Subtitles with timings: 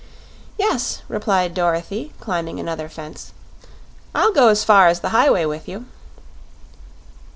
[0.57, 3.33] "Yes," replied Dorothy, climbing another fence;
[4.15, 5.85] "I'll go as far as the highway with you."